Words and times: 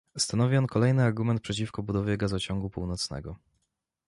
Stanowi 0.17 0.57
on 0.57 0.67
kolejny 0.67 1.03
argument 1.03 1.41
przeciwko 1.41 1.83
budowie 1.83 2.17
gazociągu 2.17 2.69
północnego 2.69 3.35